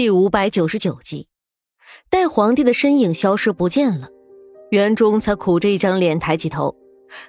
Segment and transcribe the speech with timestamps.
[0.00, 1.28] 第五百九十九集，
[2.08, 4.08] 待皇帝的身影消失不见了，
[4.70, 6.74] 袁忠才苦着一张脸抬起头，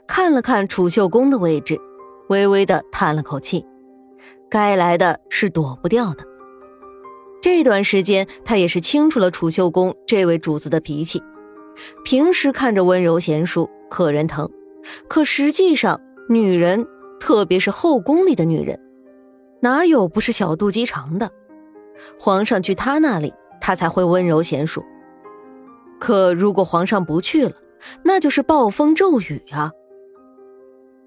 [0.08, 1.78] 看了看储秀宫的位置，
[2.30, 3.66] 微微的叹了口气。
[4.50, 6.24] 该来的是躲不掉的。
[7.42, 11.22] 这段时间，他也是清楚了储秀宫这位主子的脾气。
[12.06, 14.50] 平时看着温柔贤淑，可人疼，
[15.10, 16.00] 可实际上，
[16.30, 16.88] 女人，
[17.20, 18.80] 特别是后宫里的女人，
[19.62, 21.30] 哪有不是小肚鸡肠的？
[22.20, 24.84] 皇上去他那里，他才会温柔娴熟。
[26.00, 27.54] 可如果皇上不去了，
[28.04, 29.72] 那就是暴风骤雨啊！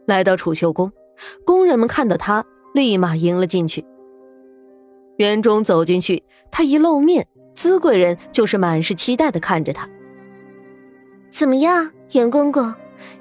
[0.06, 0.92] 来到储秀宫，
[1.44, 2.44] 宫人们看到他，
[2.74, 3.84] 立马迎了进去。
[5.16, 9.88] 元忠走进去，他一露面，资贵人就是满是期待的看着他。
[11.30, 12.74] 怎么样，袁公公，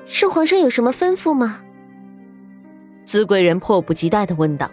[0.05, 1.63] 是皇上有什么吩咐吗？
[3.05, 4.70] 资贵人迫不及待的问道。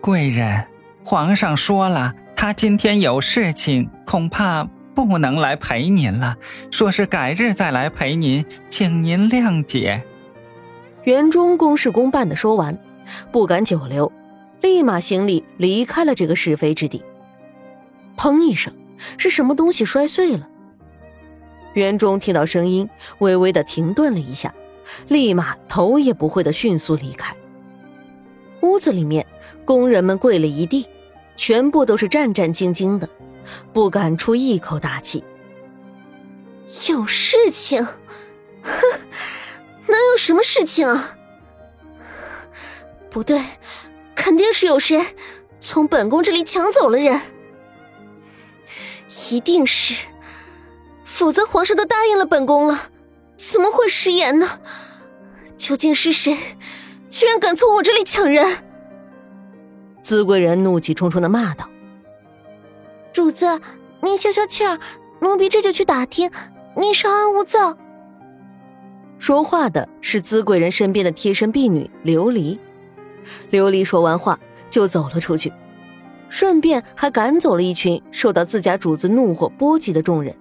[0.00, 0.66] 贵人。
[1.08, 6.36] 皇上说了，他今天有事情，恐怕不能来陪您了。
[6.70, 10.02] 说是改日再来陪您，请您谅解。
[11.04, 12.78] 园中公事公办的说完，
[13.32, 14.12] 不敢久留，
[14.60, 17.02] 立马行礼离开了这个是非之地。
[18.14, 18.74] 砰一声，
[19.16, 20.46] 是什么东西摔碎了？
[21.72, 22.86] 园中听到声音，
[23.20, 24.52] 微微的停顿了一下，
[25.06, 27.34] 立马头也不回的迅速离开。
[28.60, 29.26] 屋子里面，
[29.64, 30.86] 工人们跪了一地。
[31.38, 33.08] 全部都是战战兢兢的，
[33.72, 35.22] 不敢出一口大气。
[36.90, 37.82] 有事情？
[38.62, 38.72] 哼，
[39.86, 41.16] 能有什么事情啊？
[43.08, 43.40] 不对，
[44.16, 45.00] 肯定是有谁
[45.60, 47.20] 从本宫这里抢走了人，
[49.30, 49.94] 一定是，
[51.04, 52.90] 否则皇上都答应了本宫了，
[53.36, 54.60] 怎么会食言呢？
[55.56, 56.36] 究竟是谁，
[57.08, 58.67] 居然敢从我这里抢人？
[60.08, 61.68] 资贵人怒气冲冲的骂道
[63.12, 63.60] ：“主子，
[64.00, 64.80] 您消消气儿，
[65.20, 66.30] 奴婢这就去打听，
[66.74, 67.76] 您稍安勿躁。”
[69.20, 72.56] 说话的是资贵人身边的贴身婢女琉璃。
[73.50, 75.52] 琉璃说完话就走了出去，
[76.30, 80.34] 顺便还赶走了一群受到自家主子怒火波及的众人。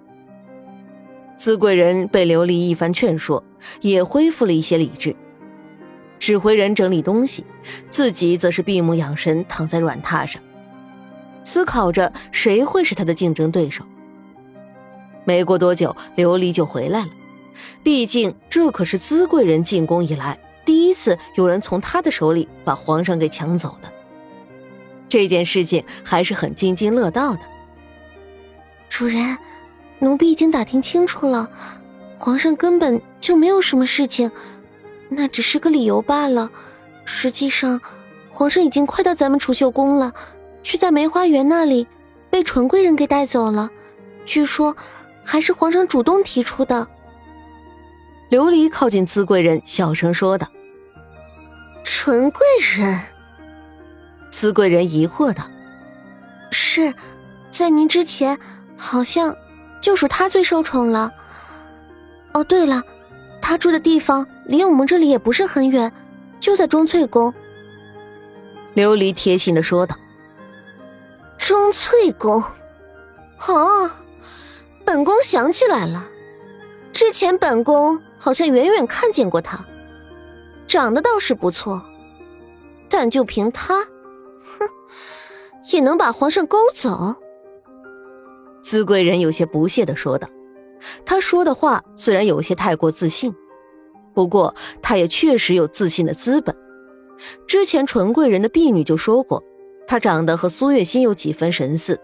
[1.35, 3.43] 资贵人被琉璃一番劝说，
[3.81, 5.13] 也恢复了一些理智。
[6.19, 7.45] 指挥人整理东西，
[7.89, 10.41] 自己则是闭目养神，躺在软榻上，
[11.43, 13.85] 思考着谁会是他的竞争对手。
[15.25, 17.09] 没过多久，琉璃就回来了。
[17.83, 23.91] 毕竟这可是资贵人进宫以来第一次有人从他的手里把皇上给抢走的，
[25.09, 27.39] 这件事情还是很津津乐道的。
[28.89, 29.37] 主人，
[29.99, 31.49] 奴婢已经打听清楚了，
[32.15, 34.31] 皇上根本就没有什么事情。
[35.09, 36.49] 那只是个理由罢了，
[37.05, 37.79] 实际上，
[38.29, 40.13] 皇上已经快到咱们储秀宫了，
[40.63, 41.87] 却在梅花园那里
[42.29, 43.69] 被纯贵人给带走了。
[44.25, 44.75] 据说，
[45.23, 46.87] 还是皇上主动提出的。
[48.29, 50.47] 琉璃靠近资贵人，小声说道
[51.85, 52.41] ：“纯贵
[52.75, 52.99] 人。”
[54.29, 55.45] 资贵人疑惑道
[56.51, 56.93] ：“是，
[57.49, 58.37] 在您之前，
[58.77, 59.33] 好像
[59.81, 61.09] 就属他最受宠了。
[62.33, 62.83] 哦，对了。”
[63.41, 65.91] 他住的地方离我们这里也不是很远，
[66.39, 67.33] 就在钟翠宫。
[68.75, 69.95] 琉璃贴心的说道
[71.37, 72.41] ：“钟翠宫，
[73.47, 73.91] 哦，
[74.85, 76.07] 本宫想起来了，
[76.93, 79.65] 之前本宫好像远远看见过他，
[80.65, 81.83] 长得倒是不错，
[82.89, 84.69] 但就凭他，哼，
[85.73, 87.15] 也能把皇上勾走？”
[88.63, 90.27] 资贵人有些不屑的说道。
[91.03, 93.33] 他说的话虽然有些太过自信，
[94.17, 96.55] 不过他也确实有自信的资本。
[97.45, 99.43] 之前纯贵人的婢女就说过，
[99.85, 101.99] 她长得和苏月心有几分神似。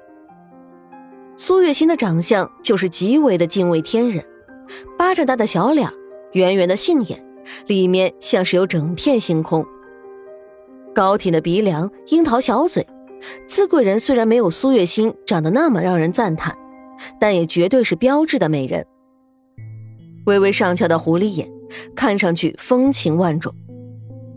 [1.37, 4.23] 苏月心的长相就是极为的敬畏天人，
[4.95, 5.89] 巴掌大的小脸，
[6.33, 7.25] 圆圆的杏眼，
[7.65, 9.65] 里面像是有整片星空。
[10.93, 12.85] 高挺的鼻梁，樱桃小嘴，
[13.47, 16.55] 资贵人虽然没有苏月心长得那么让人赞叹。
[17.19, 18.85] 但也绝对是标致的美人，
[20.27, 21.51] 微微上翘的狐狸眼，
[21.95, 23.51] 看上去风情万种；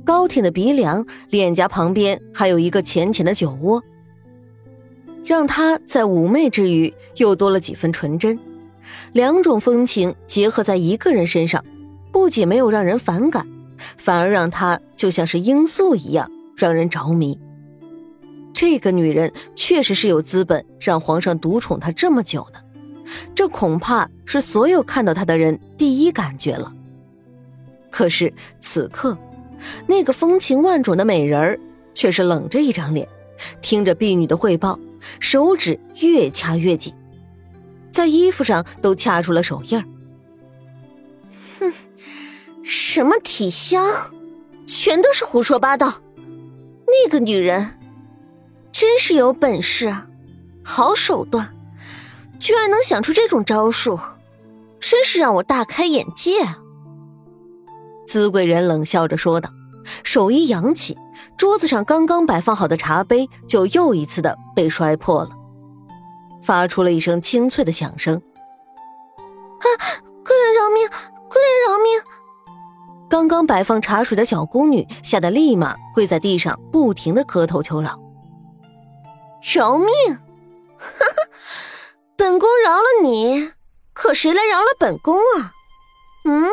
[0.04, 3.82] 高挺的鼻梁，脸颊旁边还有一个浅浅的酒窝，
[5.24, 8.38] 让她在妩媚之余又多了几分纯真。
[9.12, 11.64] 两种风情结合在一个人身上，
[12.12, 13.46] 不仅没有让人反感，
[13.96, 17.38] 反而让她就像是罂粟一样让人着迷。
[18.52, 22.64] 这个女人确实是有资本让皇上独宠她这么久的，
[23.34, 26.72] 这恐怕是所有看到她的人第一感觉了。
[27.96, 29.16] 可是此刻，
[29.86, 31.58] 那个风情万种的美人儿
[31.94, 33.08] 却是冷着一张脸，
[33.62, 34.78] 听着婢女的汇报，
[35.18, 36.94] 手指越掐越紧，
[37.90, 39.84] 在衣服上都掐出了手印儿。
[41.58, 41.72] 哼，
[42.62, 43.82] 什么体香，
[44.66, 46.02] 全都是胡说八道。
[46.86, 47.78] 那个女人
[48.72, 50.06] 真是有本事啊，
[50.62, 51.56] 好手段，
[52.38, 53.98] 居然能想出这种招数，
[54.80, 56.58] 真是让我大开眼界啊！
[58.16, 59.50] 资贵人冷笑着说道，
[60.02, 60.96] 手一扬起，
[61.36, 65.28] 桌子上刚刚摆放好的茶杯就又一次的被摔破了，
[66.42, 68.16] 发出了一声清脆的响声。
[68.16, 69.66] 啊！
[70.24, 70.88] 贵人饶命！
[71.28, 72.02] 贵人饶命！
[73.10, 78.00] 刚刚摆放茶水的小宫女吓得立马跪在地上，不停的磕头求饶。
[79.54, 79.88] 饶命！
[80.78, 81.28] 哈哈，
[82.16, 83.52] 本宫饶了你，
[83.92, 85.52] 可谁来饶了本宫啊？
[86.24, 86.46] 嗯？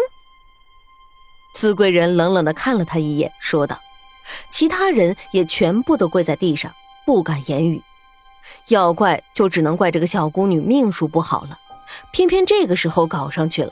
[1.54, 3.80] 资贵人冷冷的看了他一眼，说道
[4.52, 6.74] ：“其他人也全部都跪在地上，
[7.06, 7.82] 不敢言语。
[8.68, 11.58] 要怪就只能怪这个小宫女命数不好了，
[12.12, 13.72] 偏偏这个时候搞上去了。”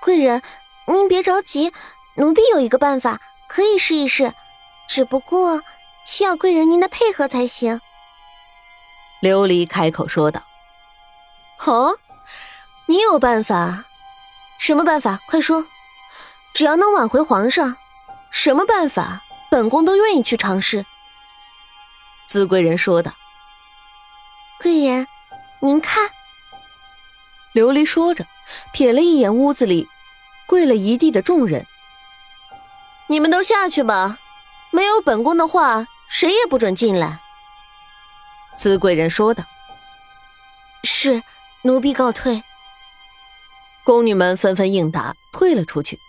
[0.00, 0.42] 贵人。
[0.88, 1.72] 您别着急，
[2.14, 4.32] 奴婢有一个办法，可以试一试，
[4.86, 5.60] 只不过
[6.04, 7.80] 需要贵人您的配合才行。
[9.20, 10.44] 琉璃开口说道
[11.66, 11.98] ：“哦，
[12.86, 13.86] 你有办法？
[14.60, 15.18] 什么办法？
[15.26, 15.66] 快说！
[16.56, 17.76] 只要能挽回皇上，
[18.30, 20.86] 什么办法，本宫都愿意去尝试。”
[22.26, 23.12] 资贵人说道
[24.58, 25.06] ：“贵人，
[25.60, 26.08] 您看。”
[27.52, 28.26] 琉璃说着，
[28.74, 29.86] 瞥了一眼屋子里。
[30.46, 31.66] 跪了一地的众人，
[33.08, 34.16] 你们都下去吧，
[34.70, 37.20] 没有本宫的话，谁也不准进来。”
[38.56, 39.44] 资贵人说道。
[40.84, 41.22] “是，
[41.64, 42.42] 奴婢告退。”
[43.84, 46.00] 宫女们纷纷应答，退了出去。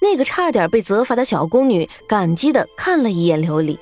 [0.00, 3.78] 那个差点被责罚的小宫女感激的看了一眼琉璃，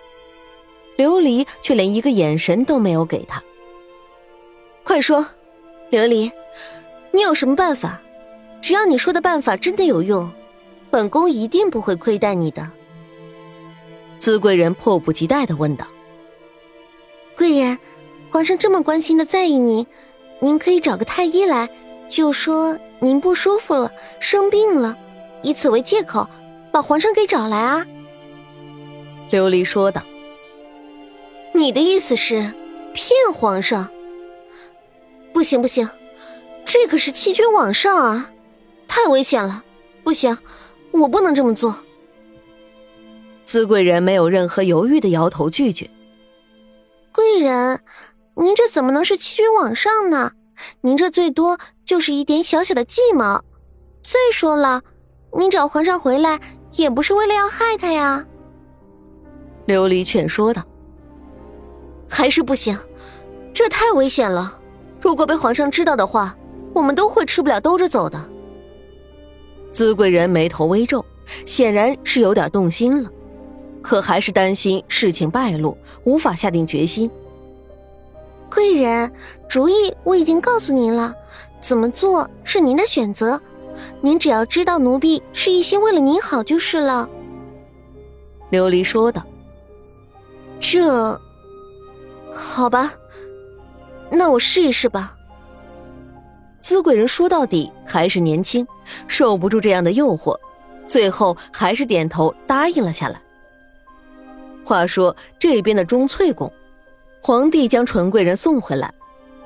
[0.97, 3.43] 琉璃却连一个眼神都没有给他。
[4.83, 5.27] 快说，
[5.91, 6.31] 琉璃，
[7.13, 8.01] 你有什么办法？
[8.61, 10.31] 只要你说的办法真的有用，
[10.91, 12.71] 本宫一定不会亏待你的。”
[14.19, 15.87] 资贵人迫不及待的问道。
[17.37, 17.79] “贵人，
[18.31, 19.87] 皇上这么关心的在意您，
[20.41, 21.69] 您可以找个太医来，
[22.09, 23.91] 就说您不舒服了，
[24.21, 24.97] 生病了，
[25.45, 26.29] 以此为借口，
[26.73, 27.87] 把皇上给找来啊。”
[29.31, 30.03] 琉璃说道。
[31.55, 32.53] “你的意思是
[32.93, 33.89] 骗皇上？
[35.33, 35.89] 不行不行，
[36.65, 38.33] 这可是欺君罔上啊！”
[38.89, 39.63] 太危险了，
[40.03, 40.37] 不行，
[40.93, 41.77] 我不能这么做。
[43.45, 45.91] 资贵人没有任何犹豫的摇头拒绝。
[47.13, 47.81] 贵人，
[48.37, 50.33] 您这怎么能是欺君罔上呢？
[50.83, 53.43] 您这最多就是一点小小的计谋。
[54.03, 54.83] 再说了，
[55.37, 56.39] 您找皇上回来
[56.73, 58.25] 也不是为了要害他呀。
[59.67, 60.63] 琉璃劝说道。
[62.09, 62.79] 还是不行，
[63.53, 64.61] 这太危险了。
[65.01, 66.37] 如果被皇上知道的话，
[66.73, 68.23] 我们都会吃不了兜着走的。
[69.73, 71.05] 资贵人眉头微皱，
[71.45, 73.11] 显然是有点动心了，
[73.83, 77.11] 可还是担心事情败露，无法下定决心。
[78.49, 79.11] 贵人，
[79.49, 81.13] 主意我已经告诉您了，
[81.61, 83.41] 怎么做是您的选择，
[84.01, 87.09] 您只要知道奴婢是一心为了您好就是了。”
[88.51, 89.23] 琉璃说道。
[90.61, 91.21] “这，
[92.33, 92.93] 好吧，
[94.11, 95.17] 那我试一试吧。”
[96.61, 98.67] 资贵人说到底还是年轻，
[99.07, 100.35] 受不住这样的诱惑，
[100.87, 103.21] 最后还是点头答应了下来。
[104.65, 106.51] 话说这边的钟粹宫，
[107.21, 108.91] 皇帝将纯贵人送回来，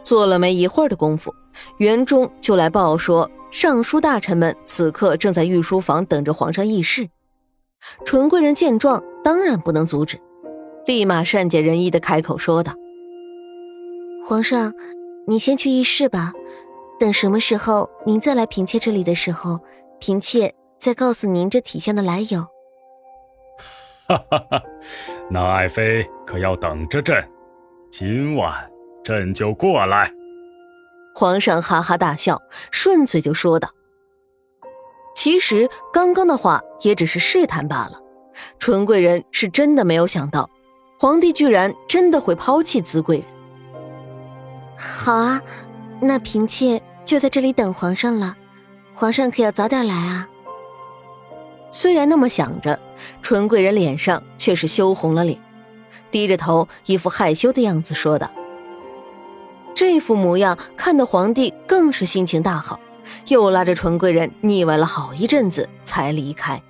[0.05, 1.35] 做了没一会儿的功夫，
[1.79, 7.09] 园中就来报说，尚书大臣们此刻正在御书房等着皇上议事。
[8.05, 10.19] 纯贵人见状，当然不能阻止，
[10.87, 12.75] 立马善解人意的开口说道
[14.27, 14.75] ：“皇上，
[15.27, 16.33] 你先去议事吧。”
[16.99, 19.61] 等什么时候您再来嫔妾这里的时候，
[20.01, 22.41] 嫔妾再告诉您这体香的来由。
[24.09, 24.63] 哈哈哈，
[25.31, 27.23] 那爱妃可要等着朕，
[27.91, 28.69] 今晚
[29.05, 30.13] 朕就过来。
[31.19, 33.71] 皇上哈哈大笑，顺嘴就说道
[35.17, 38.01] ：“其实刚刚的话也只是试探罢了。
[38.61, 40.49] 纯贵人是真的没有想到，
[40.97, 43.27] 皇帝居然真的会抛弃资贵人。
[44.77, 45.43] 好啊，
[46.01, 48.37] 那嫔妾。”就在这里等皇上了，
[48.93, 50.29] 皇上可要早点来啊！
[51.71, 52.79] 虽然那么想着，
[53.23, 55.41] 纯贵人脸上却是羞红了脸，
[56.11, 58.31] 低着头，一副害羞的样子，说道
[59.79, 62.81] ：“这副模样看得皇帝更是心情大好，
[63.29, 66.61] 又拉着纯贵人腻歪了好一阵子才离开。”